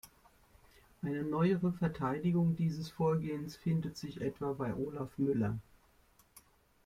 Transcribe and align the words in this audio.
Eine 1.03 1.21
neuere 1.21 1.73
Verteidigung 1.73 2.55
dieses 2.55 2.89
Vorgehens 2.89 3.55
findet 3.55 3.97
sich 3.99 4.19
etwa 4.19 4.53
bei 4.53 4.73
Olaf 4.73 5.09
Müller. 5.17 5.59